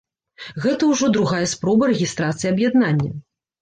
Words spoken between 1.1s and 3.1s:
другая спроба рэгістрацыі аб'яднання.